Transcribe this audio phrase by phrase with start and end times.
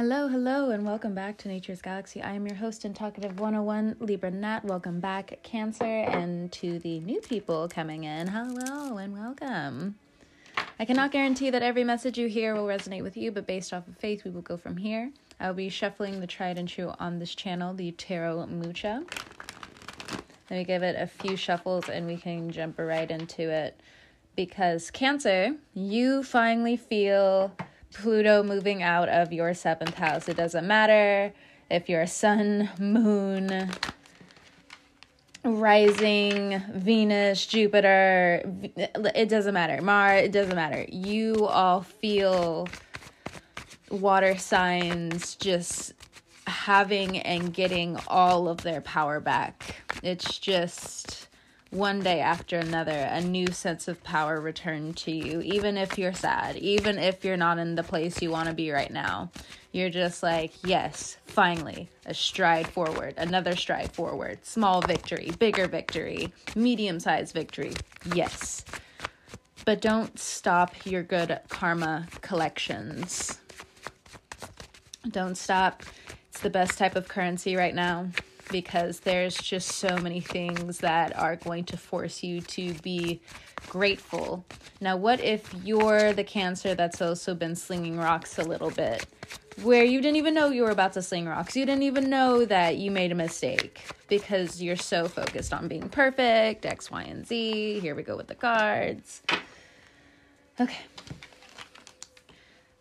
[0.00, 2.22] Hello, hello, and welcome back to Nature's Galaxy.
[2.22, 4.64] I am your host and talkative 101, Libra Nat.
[4.64, 8.26] Welcome back, Cancer, and to the new people coming in.
[8.26, 9.96] Hello and welcome.
[10.78, 13.86] I cannot guarantee that every message you hear will resonate with you, but based off
[13.86, 15.12] of faith, we will go from here.
[15.38, 19.04] I will be shuffling the tried and true on this channel, the Tarot Mucha.
[20.48, 23.78] Let me give it a few shuffles and we can jump right into it.
[24.34, 27.52] Because, Cancer, you finally feel
[27.92, 30.28] Pluto moving out of your seventh house.
[30.28, 31.32] It doesn't matter
[31.70, 33.70] if you're a sun, moon,
[35.44, 38.42] rising, Venus, Jupiter,
[38.76, 39.80] it doesn't matter.
[39.80, 40.84] Mars, it doesn't matter.
[40.88, 42.68] You all feel
[43.90, 45.94] water signs just
[46.46, 49.76] having and getting all of their power back.
[50.02, 51.28] It's just
[51.70, 56.12] one day after another, a new sense of power returned to you, even if you're
[56.12, 59.30] sad, even if you're not in the place you want to be right now.
[59.70, 66.32] You're just like, yes, finally, a stride forward, another stride forward, small victory, bigger victory,
[66.56, 67.74] medium sized victory.
[68.14, 68.64] Yes.
[69.64, 73.38] But don't stop your good karma collections.
[75.08, 75.84] Don't stop.
[76.30, 78.08] It's the best type of currency right now
[78.50, 83.20] because there's just so many things that are going to force you to be
[83.68, 84.44] grateful.
[84.80, 89.06] Now, what if you're the cancer that's also been slinging rocks a little bit?
[89.62, 91.54] Where you didn't even know you were about to sling rocks.
[91.56, 95.88] You didn't even know that you made a mistake because you're so focused on being
[95.88, 97.80] perfect, X, Y, and Z.
[97.80, 99.22] Here we go with the cards.
[100.58, 100.78] Okay.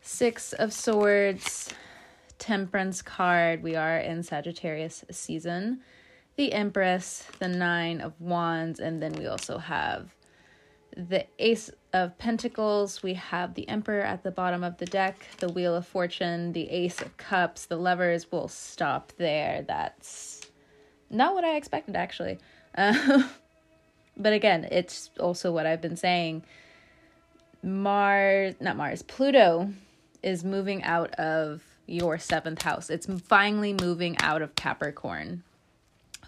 [0.01, 1.69] Six of Swords,
[2.39, 3.61] Temperance card.
[3.61, 5.81] We are in Sagittarius season.
[6.37, 10.15] The Empress, the Nine of Wands, and then we also have
[10.95, 13.03] the Ace of Pentacles.
[13.03, 16.69] We have the Emperor at the bottom of the deck, the Wheel of Fortune, the
[16.69, 18.31] Ace of Cups, the Lovers.
[18.31, 19.63] We'll stop there.
[19.67, 20.41] That's
[21.09, 22.39] not what I expected, actually.
[22.75, 23.23] Uh,
[24.17, 26.43] but again, it's also what I've been saying.
[27.61, 29.71] Mars, not Mars, Pluto
[30.23, 32.89] is moving out of your seventh house.
[32.89, 35.43] It's finally moving out of Capricorn.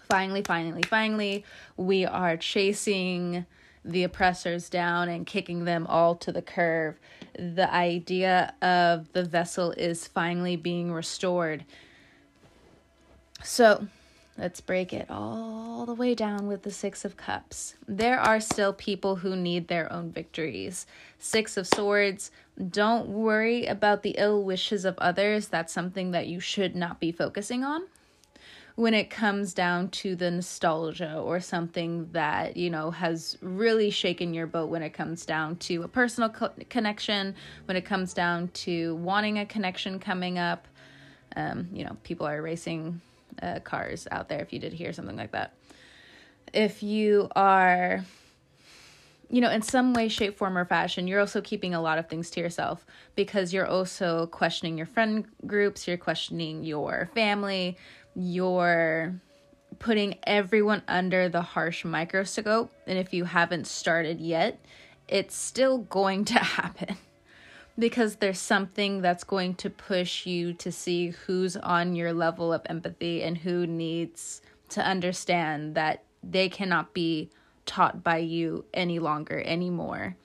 [0.08, 1.44] Finally, finally, finally,
[1.76, 3.46] we are chasing
[3.84, 6.98] the oppressors down and kicking them all to the curve.
[7.34, 11.64] The idea of the vessel is finally being restored.
[13.42, 13.88] So,
[14.38, 17.74] let's break it all the way down with the Six of Cups.
[17.88, 20.86] There are still people who need their own victories.
[21.18, 22.30] Six of Swords,
[22.70, 25.48] don't worry about the ill wishes of others.
[25.48, 27.86] That's something that you should not be focusing on
[28.74, 34.32] when it comes down to the nostalgia or something that you know has really shaken
[34.32, 37.34] your boat when it comes down to a personal co- connection
[37.66, 40.66] when it comes down to wanting a connection coming up
[41.36, 43.00] um, you know people are racing
[43.42, 45.52] uh, cars out there if you did hear something like that
[46.52, 48.04] if you are
[49.32, 52.06] you know, in some way, shape, form, or fashion, you're also keeping a lot of
[52.06, 52.84] things to yourself
[53.16, 57.78] because you're also questioning your friend groups, you're questioning your family,
[58.14, 59.14] you're
[59.78, 62.70] putting everyone under the harsh microscope.
[62.86, 64.62] And if you haven't started yet,
[65.08, 66.98] it's still going to happen
[67.78, 72.60] because there's something that's going to push you to see who's on your level of
[72.66, 77.30] empathy and who needs to understand that they cannot be
[77.66, 80.16] taught by you any longer anymore.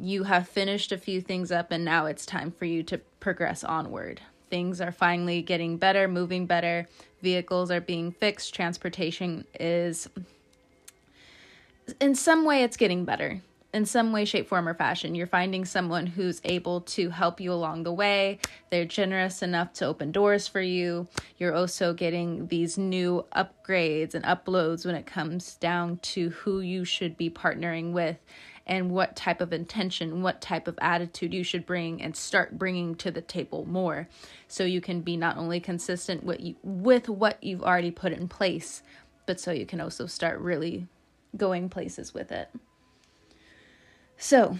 [0.00, 3.64] You have finished a few things up, and now it's time for you to progress
[3.64, 4.20] onward.
[4.48, 6.88] Things are finally getting better, moving better.
[7.20, 8.54] Vehicles are being fixed.
[8.54, 10.08] Transportation is,
[12.00, 13.42] in some way, it's getting better
[13.78, 15.14] in some way, shape, form, or fashion.
[15.14, 18.40] You're finding someone who's able to help you along the way.
[18.70, 21.06] They're generous enough to open doors for you.
[21.38, 26.84] You're also getting these new upgrades and uploads when it comes down to who you
[26.84, 28.16] should be partnering with
[28.66, 32.96] and what type of intention, what type of attitude you should bring and start bringing
[32.96, 34.08] to the table more.
[34.48, 38.26] So you can be not only consistent with, you, with what you've already put in
[38.26, 38.82] place,
[39.24, 40.88] but so you can also start really
[41.36, 42.50] going places with it.
[44.18, 44.58] So,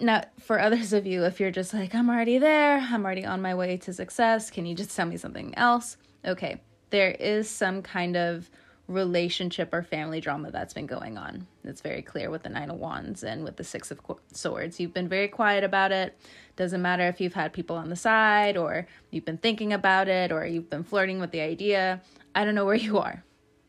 [0.00, 3.42] now for others of you, if you're just like, I'm already there, I'm already on
[3.42, 5.98] my way to success, can you just tell me something else?
[6.24, 6.60] Okay,
[6.90, 8.50] there is some kind of
[8.88, 11.46] relationship or family drama that's been going on.
[11.64, 14.00] It's very clear with the Nine of Wands and with the Six of
[14.32, 14.80] Swords.
[14.80, 16.18] You've been very quiet about it.
[16.56, 20.32] Doesn't matter if you've had people on the side or you've been thinking about it
[20.32, 22.00] or you've been flirting with the idea.
[22.34, 23.22] I don't know where you are.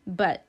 [0.07, 0.45] But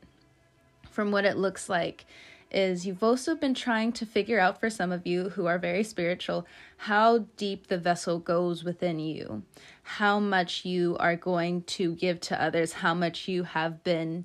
[0.90, 2.06] from what it looks like,
[2.54, 5.82] is you've also been trying to figure out for some of you who are very
[5.82, 6.46] spiritual
[6.76, 9.42] how deep the vessel goes within you,
[9.82, 14.24] how much you are going to give to others, how much you have been,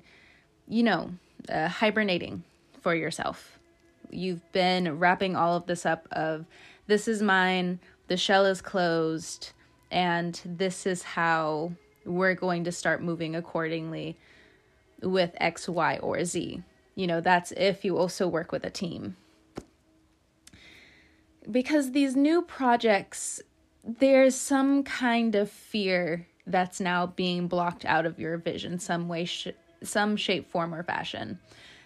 [0.68, 1.10] you know,
[1.48, 2.44] uh, hibernating
[2.80, 3.58] for yourself.
[4.10, 6.46] You've been wrapping all of this up of
[6.86, 9.52] this is mine, the shell is closed,
[9.90, 11.72] and this is how
[12.04, 14.16] we're going to start moving accordingly
[15.02, 16.62] with X, Y, or Z.
[17.00, 19.16] You know, that's if you also work with a team.
[21.50, 23.40] Because these new projects,
[23.82, 29.24] there's some kind of fear that's now being blocked out of your vision, some way,
[29.24, 29.48] sh-
[29.82, 31.38] some shape, form, or fashion.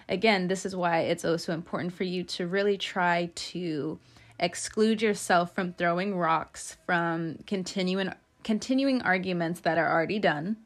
[0.08, 4.00] Again, this is why it's oh also important for you to really try to
[4.40, 8.12] exclude yourself from throwing rocks, from continuing
[8.42, 10.56] continuing arguments that are already done.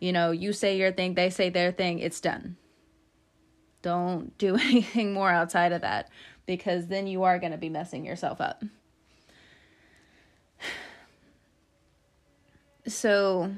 [0.00, 2.56] You know, you say your thing, they say their thing, it's done.
[3.82, 6.08] Don't do anything more outside of that
[6.46, 8.64] because then you are going to be messing yourself up.
[12.86, 13.52] So,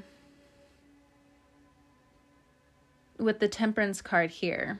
[3.17, 4.79] with the temperance card here,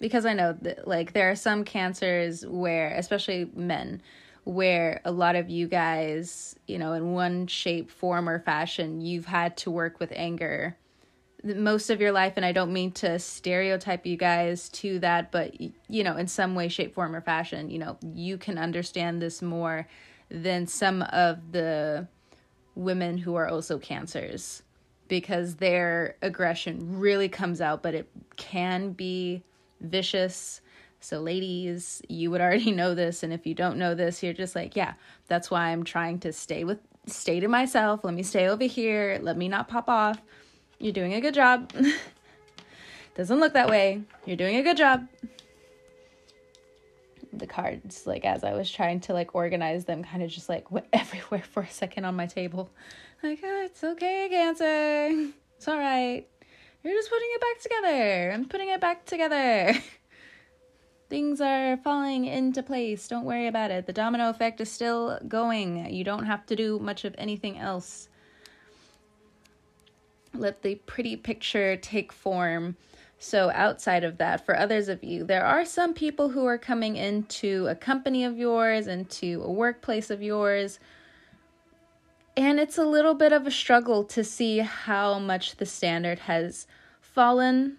[0.00, 4.00] because I know that, like, there are some cancers where, especially men,
[4.44, 9.26] where a lot of you guys, you know, in one shape, form, or fashion, you've
[9.26, 10.78] had to work with anger
[11.44, 15.54] most of your life and i don't mean to stereotype you guys to that but
[15.60, 19.40] you know in some way shape form or fashion you know you can understand this
[19.40, 19.86] more
[20.30, 22.06] than some of the
[22.74, 24.62] women who are also cancers
[25.06, 29.42] because their aggression really comes out but it can be
[29.80, 30.60] vicious.
[31.00, 34.56] So ladies you would already know this and if you don't know this you're just
[34.56, 34.94] like yeah
[35.28, 38.04] that's why i'm trying to stay with stay to myself.
[38.04, 39.18] Let me stay over here.
[39.22, 40.20] Let me not pop off
[40.78, 41.72] you're doing a good job.
[43.16, 44.02] Doesn't look that way.
[44.24, 45.08] You're doing a good job.
[47.32, 50.70] The cards, like as I was trying to like organize them, kind of just like
[50.70, 52.70] went everywhere for a second on my table.
[53.22, 55.30] Like, oh, it's okay, Cancer.
[55.56, 56.26] It's all right.
[56.84, 58.30] You're just putting it back together.
[58.32, 59.74] I'm putting it back together.
[61.10, 63.08] Things are falling into place.
[63.08, 63.86] Don't worry about it.
[63.86, 65.92] The domino effect is still going.
[65.92, 68.07] You don't have to do much of anything else
[70.38, 72.76] let the pretty picture take form.
[73.18, 76.96] So, outside of that, for others of you, there are some people who are coming
[76.96, 80.78] into a company of yours, into a workplace of yours,
[82.36, 86.68] and it's a little bit of a struggle to see how much the standard has
[87.00, 87.78] fallen,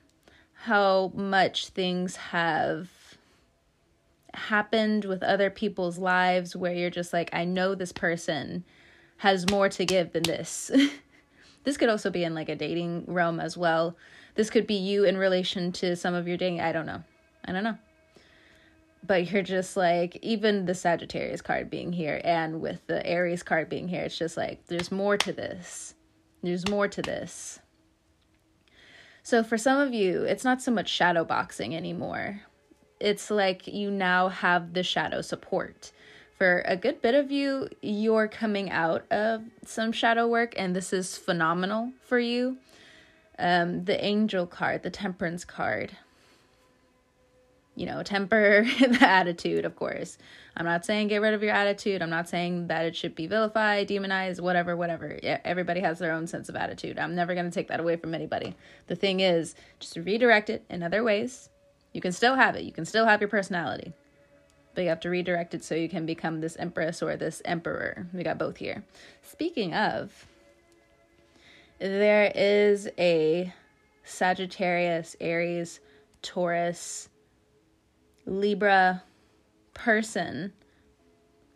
[0.64, 2.90] how much things have
[4.34, 8.66] happened with other people's lives where you're just like, I know this person
[9.18, 10.72] has more to give than this.
[11.64, 13.96] This could also be in like a dating realm as well.
[14.36, 16.62] This could be you in relation to some of your dating.
[16.62, 17.04] I don't know.
[17.46, 17.78] I don't know.
[19.06, 23.70] But you're just like, even the Sagittarius card being here and with the Aries card
[23.70, 25.96] being here, it's just like, there's more to this.
[26.42, 27.60] There's more to this.
[29.24, 32.42] So for some of you, it's not so much shadow boxing anymore.
[33.00, 35.92] It's like you now have the shadow support
[36.40, 40.94] for a good bit of you, you're coming out of some shadow work, and this
[40.94, 42.58] is phenomenal for you.
[43.38, 45.98] Um, the angel card, the temperance card.
[47.76, 50.18] You know, temper the attitude, of course.
[50.56, 52.02] I'm not saying get rid of your attitude.
[52.02, 55.20] I'm not saying that it should be vilified, demonized, whatever, whatever.
[55.24, 56.98] Everybody has their own sense of attitude.
[56.98, 58.56] I'm never going to take that away from anybody.
[58.88, 61.50] The thing is, just redirect it in other ways.
[61.94, 63.94] You can still have it, you can still have your personality
[64.80, 68.08] but you have to redirect it so you can become this empress or this emperor.
[68.14, 68.86] We got both here.
[69.22, 70.26] Speaking of,
[71.80, 73.54] there is a
[74.06, 75.82] Sagittarius, Aries,
[76.22, 77.10] Taurus,
[78.26, 79.04] Libra
[79.74, 80.54] person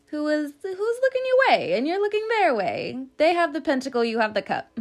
[0.08, 3.06] who is who's looking your way and you're looking their way.
[3.16, 4.78] They have the pentacle, you have the cup.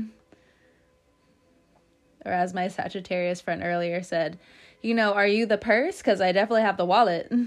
[2.25, 4.37] Or as my Sagittarius friend earlier said,
[4.83, 5.99] you know, are you the purse?
[5.99, 7.31] Because I definitely have the wallet.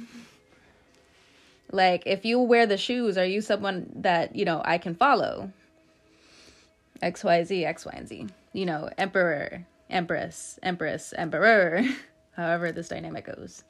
[1.76, 5.52] Like, if you wear the shoes, are you someone that, you know, I can follow?
[7.04, 8.28] XYZ, X, Y, and Z.
[8.54, 11.82] You know, emperor, empress, empress, emperor,
[12.32, 13.66] however this dynamic goes.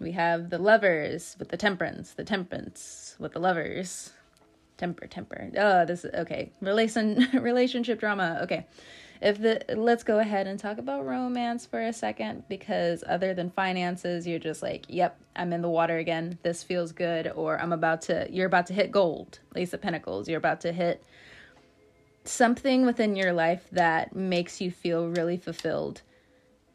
[0.00, 4.12] We have the lovers with the temperance, the temperance with the lovers.
[4.78, 5.48] Temper, temper.
[5.56, 6.50] Oh, this is okay.
[6.60, 8.40] Relation relationship drama.
[8.42, 8.66] Okay
[9.22, 13.50] if the let's go ahead and talk about romance for a second because other than
[13.50, 16.38] finances you're just like yep i'm in the water again.
[16.42, 19.38] This feels good or i'm about to you're about to hit gold.
[19.56, 21.04] Ace of pentacles you're about to hit
[22.24, 26.02] something within your life that makes you feel really fulfilled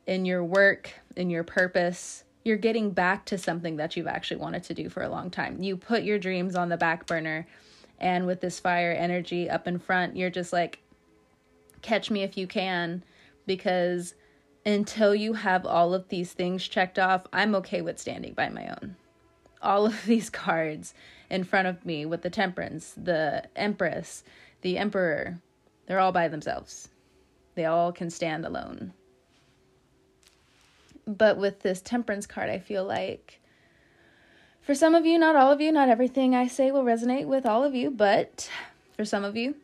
[0.08, 4.64] in your work, in your purpose, you're getting back to something that you've actually wanted
[4.64, 5.62] to do for a long time.
[5.62, 7.46] You put your dreams on the back burner,
[8.00, 10.80] and with this fire energy up in front, you're just like,
[11.82, 13.04] catch me if you can,
[13.46, 14.16] because
[14.66, 18.68] until you have all of these things checked off, I'm okay with standing by my
[18.68, 18.96] own.
[19.62, 20.94] All of these cards
[21.30, 24.24] in front of me with the Temperance, the Empress,
[24.62, 25.40] the Emperor,
[25.86, 26.90] they're all by themselves.
[27.56, 28.94] They all can stand alone
[31.08, 33.40] but with this temperance card, I feel like
[34.62, 37.46] for some of you, not all of you, not everything I say will resonate with
[37.46, 38.50] all of you, but
[38.98, 39.56] for some of you,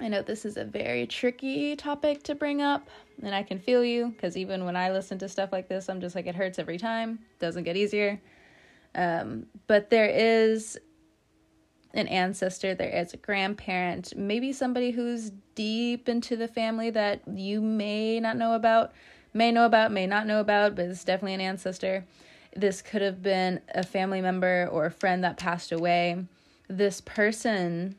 [0.00, 2.88] I know this is a very tricky topic to bring up,
[3.22, 6.00] and I can feel you because even when I listen to stuff like this, I'm
[6.00, 8.20] just like, it hurts every time, doesn't get easier.
[8.96, 10.78] Um, but there is
[11.94, 17.60] an ancestor, there is a grandparent, maybe somebody who's deep into the family that you
[17.60, 18.92] may not know about
[19.34, 22.06] may know about, may not know about, but it's definitely an ancestor.
[22.56, 26.24] This could have been a family member or a friend that passed away.
[26.68, 27.96] This person,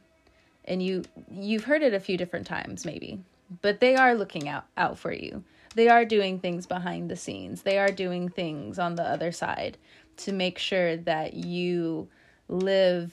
[0.66, 3.20] and you you've heard it a few different times maybe,
[3.62, 5.44] but they are looking out out for you.
[5.76, 7.62] They are doing things behind the scenes.
[7.62, 9.78] They are doing things on the other side
[10.18, 12.08] to make sure that you
[12.48, 13.12] live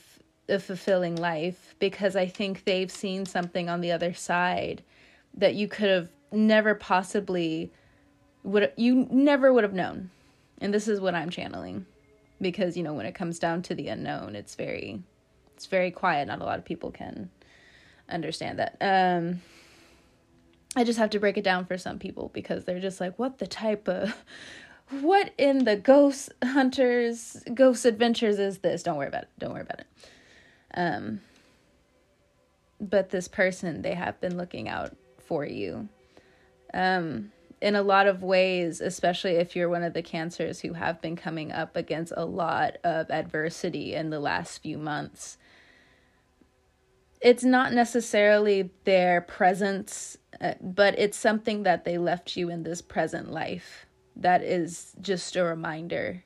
[0.49, 4.83] a fulfilling life because I think they've seen something on the other side
[5.35, 7.73] that you could have never possibly
[8.45, 10.11] would you never would have known.
[10.61, 11.87] And this is what I'm channeling
[12.41, 15.03] because you know when it comes down to the unknown, it's very
[15.57, 16.29] it's very quiet.
[16.29, 17.31] Not a lot of people can
[18.13, 18.77] understand that.
[18.81, 19.43] Um
[20.75, 23.39] I just have to break it down for some people because they're just like, what
[23.39, 24.15] the type of
[25.01, 28.83] what in the ghost hunters ghost adventures is this?
[28.83, 29.31] Don't worry about it.
[29.39, 29.87] Don't worry about it.
[30.75, 31.21] Um
[32.81, 35.89] but this person they have been looking out for you.
[36.75, 41.01] Um in a lot of ways, especially if you're one of the cancers who have
[41.01, 45.39] been coming up against a lot of adversity in the last few months,
[47.23, 52.83] it's not necessarily their presence, uh, but it's something that they left you in this
[52.83, 53.87] present life
[54.17, 56.25] that is just a reminder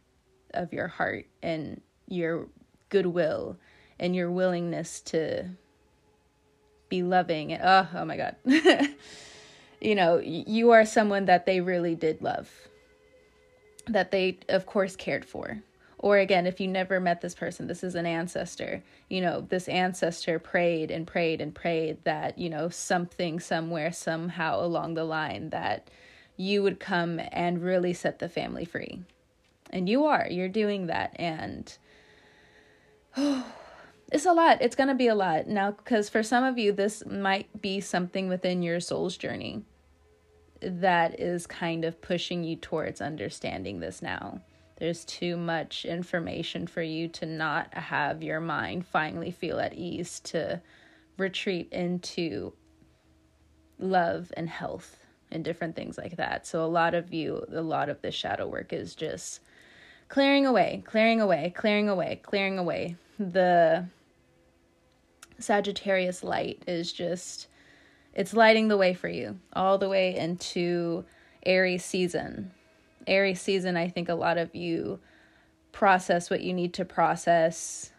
[0.54, 2.48] of your heart and your
[2.88, 3.58] goodwill
[4.00, 5.44] and your willingness to
[6.88, 8.36] be loving oh, oh my god
[9.80, 12.50] you know, you are someone that they really did love,
[13.86, 15.62] that they, of course, cared for.
[15.98, 18.82] Or again, if you never met this person, this is an ancestor.
[19.08, 24.60] You know, this ancestor prayed and prayed and prayed that, you know, something somewhere, somehow
[24.62, 25.88] along the line, that
[26.36, 29.02] you would come and really set the family free.
[29.70, 31.16] And you are, you're doing that.
[31.16, 31.76] And
[33.16, 33.46] oh,
[34.12, 34.60] it's a lot.
[34.60, 35.46] It's going to be a lot.
[35.46, 39.62] Now, because for some of you, this might be something within your soul's journey
[40.60, 44.40] that is kind of pushing you towards understanding this now.
[44.76, 50.20] There's too much information for you to not have your mind finally feel at ease
[50.20, 50.60] to
[51.16, 52.52] retreat into
[53.78, 54.98] love and health
[55.30, 56.46] and different things like that.
[56.46, 59.40] So, a lot of you, a lot of this shadow work is just
[60.08, 63.86] clearing away, clearing away, clearing away, clearing away the
[65.38, 67.48] Sagittarius light is just
[68.14, 71.04] it's lighting the way for you all the way into
[71.44, 72.52] Aries season.
[73.06, 75.00] Aries season, I think a lot of you
[75.72, 77.90] process what you need to process.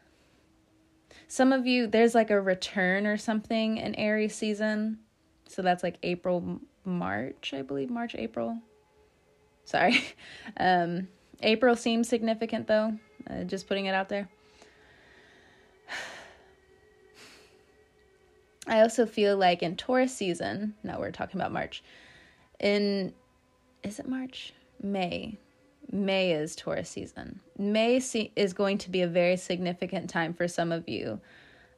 [1.28, 5.00] Some of you, there's like a return or something in Aries season.
[5.48, 8.60] So that's like April, March, I believe, March, April.
[9.66, 10.04] Sorry.
[10.60, 11.08] Um,
[11.44, 12.98] April seems significant though,
[13.30, 14.28] uh, just putting it out there.
[18.68, 21.84] I also feel like in Taurus season, now we're talking about March.
[22.60, 23.14] In
[23.84, 24.52] is it March?
[24.82, 25.38] May.
[25.92, 27.40] May is Taurus season.
[27.58, 28.02] May
[28.36, 31.20] is going to be a very significant time for some of you.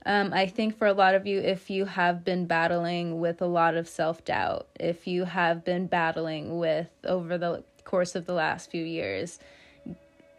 [0.06, 3.46] Um, I think for a lot of you, if you have been battling with a
[3.46, 8.34] lot of self doubt, if you have been battling with over the course of the
[8.34, 9.40] last few years,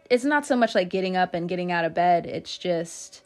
[0.09, 3.21] it's not so much like getting up and getting out of bed, it's just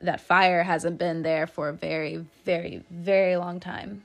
[0.00, 4.04] that fire hasn't been there for a very, very, very long time.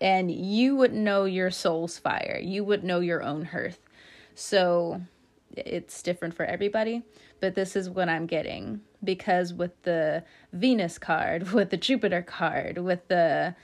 [0.00, 2.38] And you wouldn't know your soul's fire.
[2.42, 3.80] You would know your own hearth.
[4.36, 5.00] So
[5.56, 7.02] it's different for everybody,
[7.40, 12.76] but this is what I'm getting because with the Venus card, with the Jupiter card,
[12.78, 13.56] with the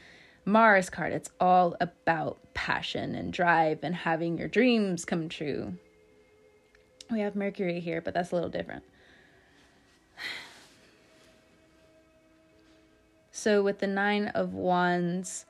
[0.47, 5.75] Mars card, it's all about passion and drive and having your dreams come true.
[7.11, 8.83] We have Mercury here, but that's a little different.
[13.31, 15.45] So with the Nine of Wands,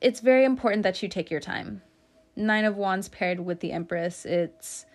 [0.00, 1.82] it's very important that you take your time.
[2.36, 4.86] Nine of Wands paired with the Empress, it's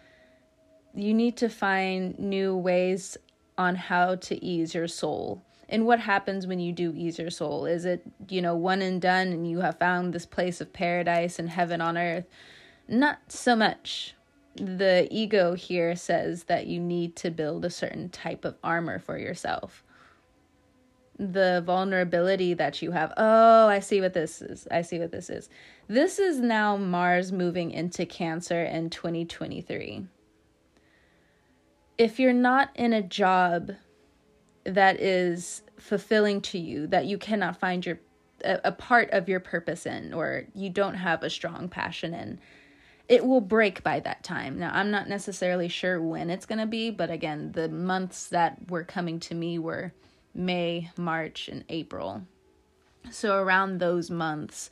[0.94, 3.18] you need to find new ways
[3.58, 5.44] on how to ease your soul.
[5.68, 7.66] And what happens when you do ease your soul?
[7.66, 11.40] Is it, you know, one and done and you have found this place of paradise
[11.40, 12.26] and heaven on earth?
[12.88, 14.14] Not so much.
[14.56, 19.18] The ego here says that you need to build a certain type of armor for
[19.18, 19.84] yourself.
[21.18, 23.14] The vulnerability that you have.
[23.16, 24.68] Oh, I see what this is.
[24.70, 25.50] I see what this is.
[25.88, 30.08] This is now Mars moving into Cancer in 2023
[31.98, 33.72] if you're not in a job
[34.64, 38.00] that is fulfilling to you, that you cannot find your
[38.44, 42.40] a, a, part of your purpose in, or you don't have a strong passion in,
[43.08, 44.60] it will break by that time.
[44.60, 48.70] Now, I'm not necessarily sure when it's going to be, but again, the months that
[48.70, 49.94] were coming to me were
[50.36, 52.24] May, March, and April.
[53.10, 54.70] So, around those months,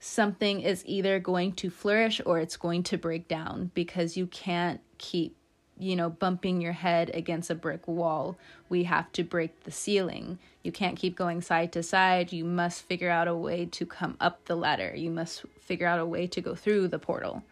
[0.00, 4.80] something is either going to flourish or it's going to break down because you can't
[4.98, 5.36] keep
[5.78, 8.36] you know, bumping your head against a brick wall.
[8.68, 10.38] We have to break the ceiling.
[10.62, 12.32] You can't keep going side to side.
[12.32, 14.92] You must figure out a way to come up the ladder.
[14.94, 17.42] You must figure out a way to go through the portal.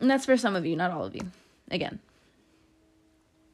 [0.00, 1.30] And that's for some of you, not all of you.
[1.70, 2.00] Again.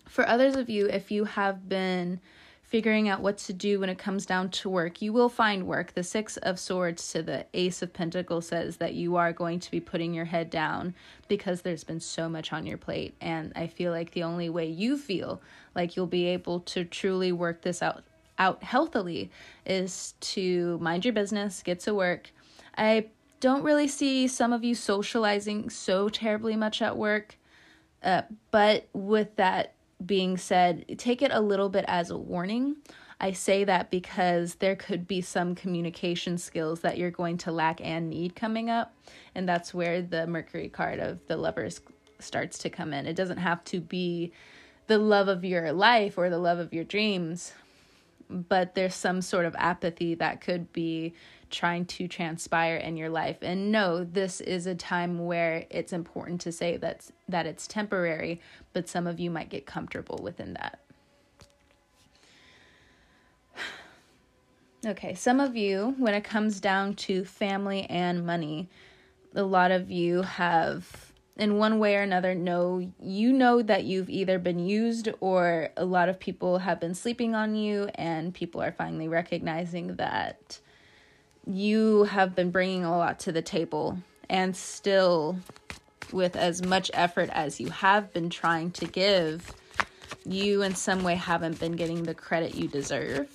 [0.09, 2.21] For others of you, if you have been
[2.67, 5.01] figuring out what to do when it comes down to work.
[5.01, 5.95] You will find work.
[5.95, 9.71] The Six of Swords to the Ace of Pentacles says that you are going to
[9.71, 10.95] be putting your head down
[11.29, 13.15] because there's been so much on your plate.
[13.21, 15.41] And I feel like the only way you feel
[15.77, 18.05] like you'll be able to truly work this out
[18.39, 19.31] out healthily
[19.65, 22.31] is to mind your business, get to work.
[22.77, 23.07] I
[23.41, 27.39] don't really see some of you socializing so terribly much at work.
[28.03, 32.77] Uh, but with that being said, take it a little bit as a warning.
[33.19, 37.81] I say that because there could be some communication skills that you're going to lack
[37.81, 38.95] and need coming up.
[39.35, 41.81] And that's where the Mercury card of the lovers
[42.19, 43.07] starts to come in.
[43.07, 44.33] It doesn't have to be
[44.87, 47.53] the love of your life or the love of your dreams,
[48.29, 51.15] but there's some sort of apathy that could be
[51.51, 53.39] trying to transpire in your life.
[53.43, 58.41] And no this is a time where it's important to say that that it's temporary
[58.73, 60.81] but some of you might get comfortable within that.
[64.85, 68.69] Okay some of you when it comes down to family and money
[69.35, 74.09] a lot of you have in one way or another know you know that you've
[74.09, 78.63] either been used or a lot of people have been sleeping on you and people
[78.63, 80.59] are finally recognizing that
[81.47, 85.39] you have been bringing a lot to the table and still
[86.13, 89.55] with as much effort as you have been trying to give
[90.25, 93.29] you in some way haven't been getting the credit you deserve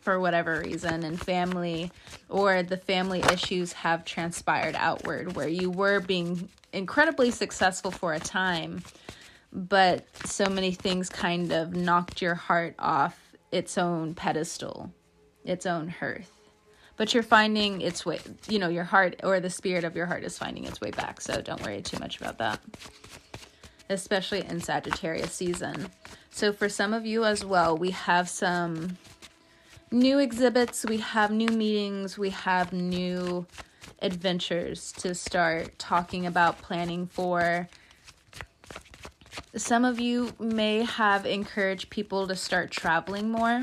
[0.00, 1.92] for whatever reason and family
[2.28, 8.20] or the family issues have transpired outward where you were being incredibly successful for a
[8.20, 8.82] time
[9.52, 14.92] but so many things kind of knocked your heart off its own pedestal
[15.44, 16.37] its own hearth
[16.98, 20.24] but you're finding its way, you know, your heart or the spirit of your heart
[20.24, 21.20] is finding its way back.
[21.20, 22.60] So don't worry too much about that,
[23.88, 25.88] especially in Sagittarius season.
[26.30, 28.98] So for some of you as well, we have some
[29.92, 33.46] new exhibits, we have new meetings, we have new
[34.02, 37.68] adventures to start talking about planning for.
[39.56, 43.62] Some of you may have encouraged people to start traveling more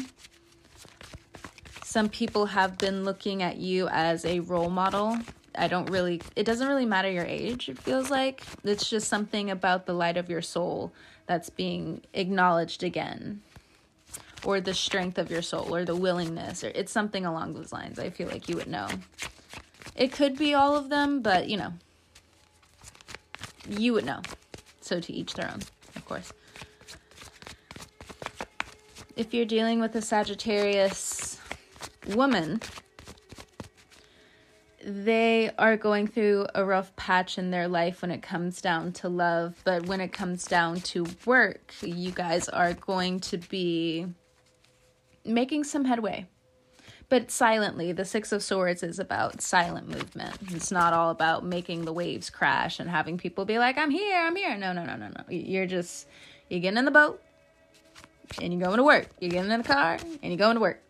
[1.96, 5.18] some people have been looking at you as a role model.
[5.58, 8.44] I don't really, it doesn't really matter your age, it feels like.
[8.66, 10.92] It's just something about the light of your soul
[11.26, 13.42] that's being acknowledged again.
[14.44, 17.98] Or the strength of your soul, or the willingness, or it's something along those lines.
[17.98, 18.90] I feel like you would know.
[19.96, 21.72] It could be all of them, but you know,
[23.70, 24.22] you would know.
[24.82, 25.62] So to each their own,
[25.96, 26.34] of course.
[29.16, 31.35] If you're dealing with a Sagittarius,
[32.10, 32.62] woman,
[34.86, 39.10] they are going through a rough patch in their life when it comes down to
[39.10, 44.06] love, but when it comes down to work, you guys are going to be
[45.26, 46.28] making some headway.
[47.10, 50.38] But silently, the Six of Swords is about silent movement.
[50.50, 54.18] It's not all about making the waves crash and having people be like, I'm here,
[54.18, 54.58] I'm here.
[54.58, 55.24] No, no, no, no, no.
[55.30, 56.08] You're just,
[56.50, 57.22] you're getting in the boat
[58.42, 59.08] and you're going to work.
[59.20, 60.82] You're getting in the car and you're going to work.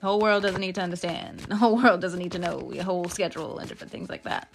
[0.00, 1.40] The whole world doesn't need to understand.
[1.48, 4.50] The whole world doesn't need to know your whole schedule and different things like that.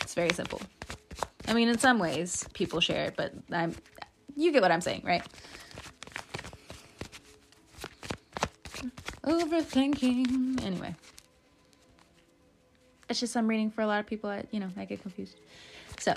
[0.00, 0.60] It's very simple.
[1.48, 3.74] I mean, in some ways, people share it, but I'm,
[4.36, 5.22] you get what I'm saying, right?
[9.24, 10.64] Overthinking.
[10.64, 10.94] Anyway.
[13.08, 14.30] it's just I'm reading for a lot of people.
[14.30, 15.36] I, you know, I get confused.
[15.98, 16.14] So,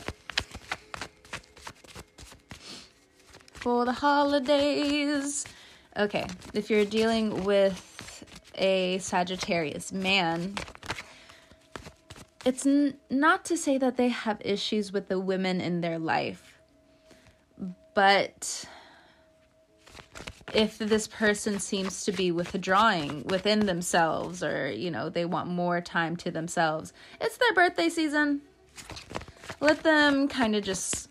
[3.53, 5.45] for the holidays.
[5.95, 6.25] Okay,
[6.55, 8.23] if you're dealing with
[8.55, 10.55] a Sagittarius man,
[12.45, 16.59] it's n- not to say that they have issues with the women in their life,
[17.93, 18.65] but
[20.51, 25.81] if this person seems to be withdrawing within themselves or you know they want more
[25.81, 28.39] time to themselves it's their birthday season.
[29.59, 31.09] Let them kind of just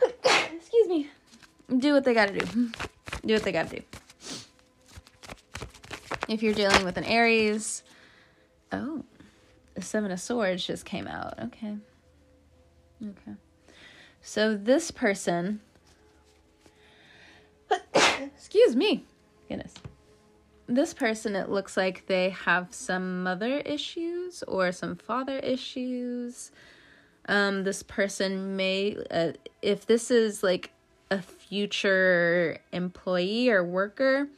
[0.02, 1.10] excuse me
[1.78, 2.70] do what they gotta do
[3.24, 3.82] do what they gotta do
[6.28, 7.82] if you're dealing with an aries
[8.72, 9.04] oh
[9.74, 11.76] the seven of swords just came out okay
[13.02, 13.34] okay
[14.20, 15.60] so this person
[18.20, 19.04] Excuse me.
[19.48, 19.74] Goodness.
[20.66, 26.50] This person, it looks like they have some mother issues or some father issues.
[27.26, 30.70] Um, this person may, uh, if this is like
[31.10, 34.28] a future employee or worker,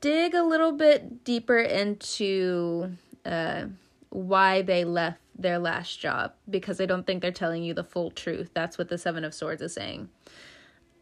[0.00, 2.92] dig a little bit deeper into
[3.24, 3.64] uh,
[4.10, 8.10] why they left their last job because I don't think they're telling you the full
[8.10, 8.50] truth.
[8.54, 10.08] That's what the Seven of Swords is saying.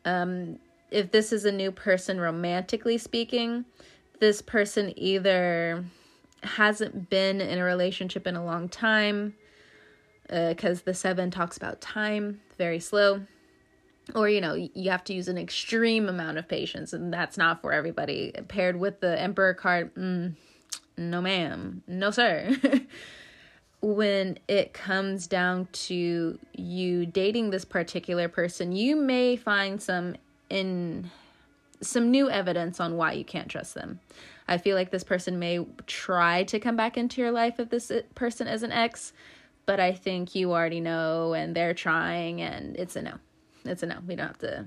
[0.04, 0.58] Um,
[0.90, 3.64] if this is a new person romantically speaking,
[4.20, 5.84] this person either
[6.42, 9.34] hasn't been in a relationship in a long time
[10.28, 13.22] because uh, the seven talks about time very slow
[14.14, 17.60] or you know you have to use an extreme amount of patience and that's not
[17.60, 20.32] for everybody paired with the emperor card mm,
[20.96, 22.56] no ma'am no sir
[23.80, 30.14] when it comes down to you dating this particular person you may find some
[30.48, 31.10] in
[31.80, 34.00] some new evidence on why you can't trust them.
[34.48, 37.90] I feel like this person may try to come back into your life if this
[38.14, 39.12] person is an ex,
[39.66, 43.14] but I think you already know and they're trying and it's a no.
[43.68, 43.98] It's a no.
[44.07, 44.66] We don't have to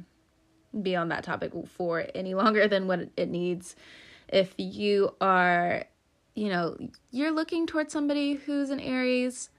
[0.81, 3.75] be on that topic for any longer than what it needs.
[4.27, 5.85] If you are,
[6.35, 6.77] you know,
[7.11, 9.49] you're looking towards somebody who's an Aries,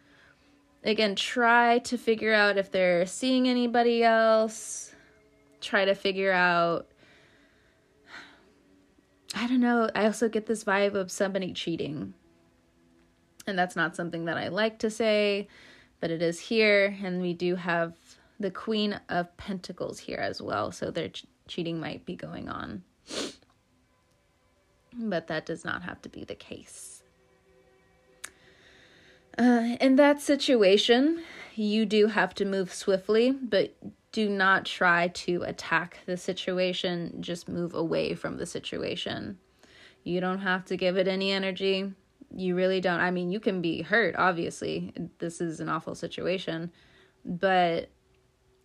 [0.85, 4.95] again, try to figure out if they're seeing anybody else
[5.61, 6.87] try to figure out
[9.33, 9.89] I don't know.
[9.95, 12.15] I also get this vibe of somebody cheating.
[13.47, 15.47] And that's not something that I like to say,
[16.01, 16.97] but it is here.
[17.01, 17.95] And we do have
[18.41, 20.73] the Queen of Pentacles here as well.
[20.73, 22.83] So their ch- cheating might be going on.
[24.93, 27.03] But that does not have to be the case.
[29.39, 31.23] Uh, in that situation,
[31.55, 33.77] you do have to move swiftly, but
[34.13, 39.39] do not try to attack the situation, just move away from the situation.
[40.03, 41.93] You don't have to give it any energy.
[42.35, 43.01] You really don't.
[43.01, 44.93] I mean, you can be hurt, obviously.
[45.19, 46.73] This is an awful situation,
[47.25, 47.91] but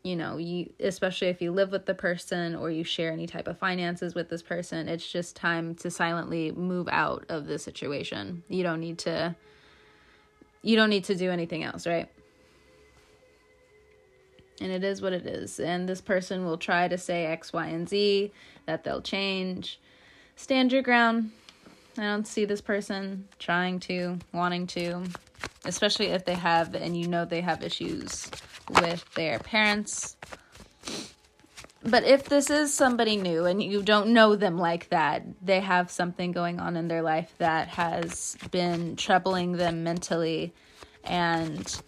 [0.05, 3.47] you know, you especially if you live with the person or you share any type
[3.47, 8.43] of finances with this person, it's just time to silently move out of the situation.
[8.47, 9.35] You don't need to
[10.61, 12.07] you don't need to do anything else, right?
[14.61, 15.59] and it is what it is.
[15.59, 18.31] And this person will try to say X, Y, and Z,
[18.65, 19.81] that they'll change.
[20.37, 21.31] Stand your ground.
[21.97, 25.03] I don't see this person trying to, wanting to,
[25.65, 28.29] especially if they have, and you know they have issues
[28.69, 30.17] with their parents.
[31.83, 35.91] But if this is somebody new and you don't know them like that, they have
[35.91, 40.53] something going on in their life that has been troubling them mentally
[41.03, 41.81] and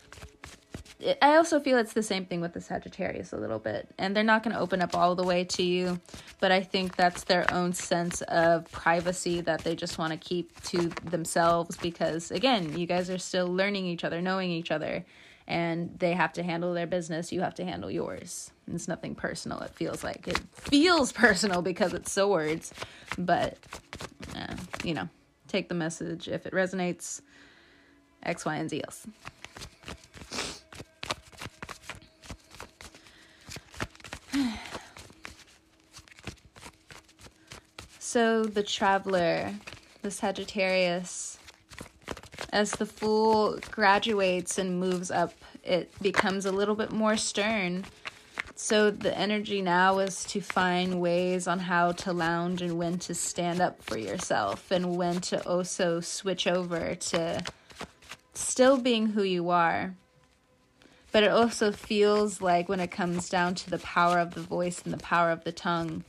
[1.21, 3.87] I also feel it's the same thing with the Sagittarius a little bit.
[3.99, 5.99] And they're not going to open up all the way to you,
[6.39, 10.59] but I think that's their own sense of privacy that they just want to keep
[10.65, 15.05] to themselves because, again, you guys are still learning each other, knowing each other,
[15.47, 17.31] and they have to handle their business.
[17.31, 18.51] You have to handle yours.
[18.71, 20.27] It's nothing personal, it feels like.
[20.27, 22.73] It feels personal because it's swords,
[23.17, 23.57] but,
[24.35, 25.07] uh, you know,
[25.47, 27.21] take the message if it resonates.
[28.23, 29.07] X, Y, and Z else.
[37.99, 39.53] So the traveler,
[40.01, 41.37] the Sagittarius,
[42.49, 45.33] as the Fool graduates and moves up,
[45.63, 47.85] it becomes a little bit more stern.
[48.55, 53.13] So the energy now is to find ways on how to lounge and when to
[53.13, 57.43] stand up for yourself and when to also switch over to
[58.33, 59.93] still being who you are.
[61.11, 64.81] But it also feels like when it comes down to the power of the voice
[64.83, 66.03] and the power of the tongue,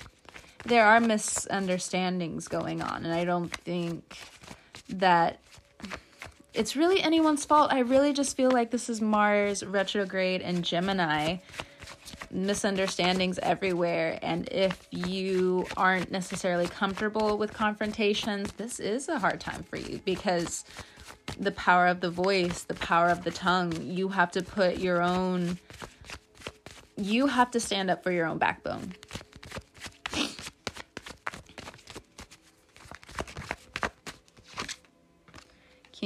[0.65, 4.19] there are misunderstandings going on, and I don't think
[4.89, 5.39] that
[6.55, 7.73] it's really anyone's fault.
[7.73, 11.39] I really just feel like this is Mars retrograde and Gemini.
[12.31, 14.19] Misunderstandings everywhere.
[14.23, 20.01] And if you aren't necessarily comfortable with confrontations, this is a hard time for you
[20.05, 20.65] because
[21.39, 25.03] the power of the voice, the power of the tongue, you have to put your
[25.03, 25.59] own,
[26.97, 28.95] you have to stand up for your own backbone.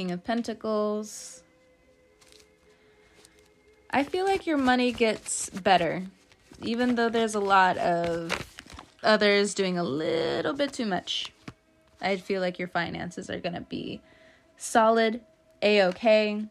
[0.03, 1.45] King of Pentacles.
[3.89, 6.03] I feel like your money gets better,
[6.61, 8.37] even though there's a lot of
[9.05, 11.33] others doing a little bit too much.
[12.01, 14.01] I feel like your finances are going to be
[14.57, 15.21] solid,
[15.63, 16.47] a okay.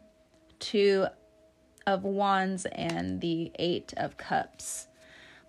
[0.58, 1.08] Two
[1.86, 4.86] of Wands and the Eight of Cups.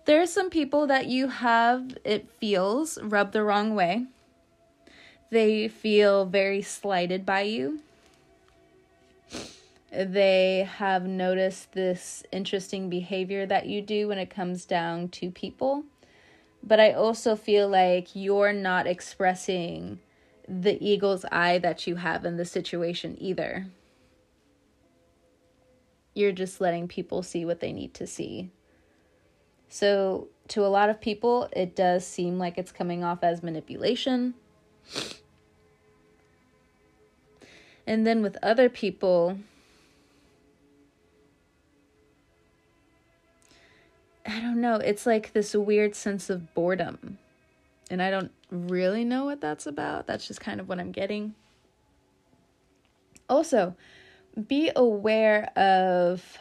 [0.04, 4.04] There are some people that you have, it feels, rubbed the wrong way.
[5.30, 7.80] They feel very slighted by you.
[9.96, 15.84] They have noticed this interesting behavior that you do when it comes down to people.
[16.62, 20.00] But I also feel like you're not expressing
[20.48, 23.66] the eagle's eye that you have in the situation either.
[26.14, 28.50] You're just letting people see what they need to see.
[29.68, 34.34] So, to a lot of people, it does seem like it's coming off as manipulation.
[37.86, 39.38] And then with other people,
[44.26, 47.18] I don't know, it's like this weird sense of boredom.
[47.90, 50.06] And I don't really know what that's about.
[50.06, 51.34] That's just kind of what I'm getting.
[53.28, 53.76] Also,
[54.48, 56.38] be aware of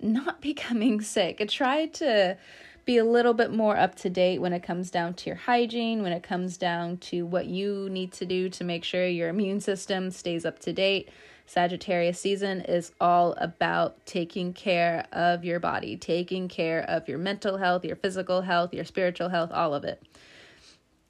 [0.00, 1.44] not becoming sick.
[1.48, 2.36] Try to
[2.84, 6.02] be a little bit more up to date when it comes down to your hygiene,
[6.02, 9.60] when it comes down to what you need to do to make sure your immune
[9.60, 11.08] system stays up to date.
[11.46, 17.58] Sagittarius season is all about taking care of your body, taking care of your mental
[17.58, 20.02] health, your physical health, your spiritual health, all of it.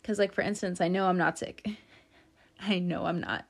[0.01, 1.69] Because, like, for instance, I know I'm not sick.
[2.61, 3.45] I know I'm not.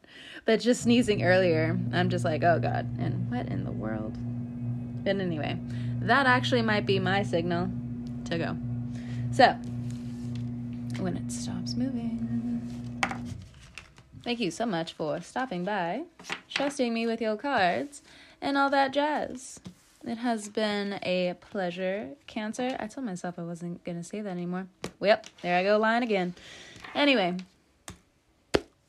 [0.45, 2.99] But just sneezing earlier, I'm just like, oh God.
[2.99, 4.17] And what in the world?
[5.05, 5.59] But anyway,
[6.01, 7.71] that actually might be my signal
[8.27, 8.57] to go.
[9.33, 9.53] So,
[10.99, 12.22] when it stops moving.
[14.25, 16.05] Thank you so much for stopping by,
[16.49, 18.03] trusting me with your cards,
[18.41, 19.59] and all that jazz.
[20.05, 22.77] It has been a pleasure, Cancer.
[22.79, 24.69] I told myself I wasn't going to say that anymore.
[25.01, 26.35] Well, there I go, lying again.
[26.95, 27.37] Anyway,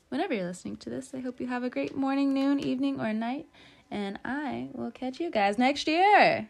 [0.08, 3.12] whenever you're listening to this, I hope you have a great morning, noon, evening, or
[3.12, 3.46] night.
[3.90, 6.48] And I will catch you guys next year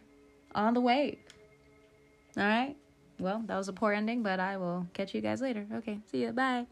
[0.54, 1.18] on the wave.
[2.36, 2.76] All right?
[3.18, 5.66] Well, that was a poor ending, but I will catch you guys later.
[5.72, 6.32] Okay, see you.
[6.32, 6.66] Bye.